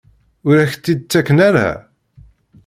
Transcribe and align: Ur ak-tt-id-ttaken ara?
Ur 0.47 0.55
ak-tt-id-ttaken 0.59 1.37
ara? 1.47 1.69